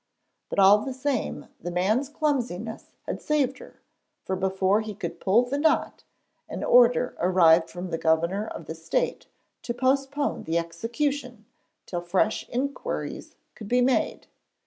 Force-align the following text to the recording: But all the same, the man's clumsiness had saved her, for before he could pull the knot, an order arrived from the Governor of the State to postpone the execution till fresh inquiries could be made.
But 0.49 0.57
all 0.57 0.79
the 0.79 0.95
same, 0.95 1.45
the 1.59 1.69
man's 1.69 2.09
clumsiness 2.09 2.95
had 3.05 3.21
saved 3.21 3.59
her, 3.59 3.81
for 4.23 4.35
before 4.35 4.81
he 4.81 4.95
could 4.95 5.19
pull 5.19 5.43
the 5.43 5.59
knot, 5.59 6.05
an 6.49 6.63
order 6.63 7.15
arrived 7.19 7.69
from 7.69 7.91
the 7.91 7.99
Governor 7.99 8.47
of 8.47 8.65
the 8.65 8.73
State 8.73 9.27
to 9.61 9.75
postpone 9.75 10.45
the 10.45 10.57
execution 10.57 11.45
till 11.85 12.01
fresh 12.01 12.49
inquiries 12.49 13.35
could 13.53 13.67
be 13.67 13.81
made. 13.81 14.25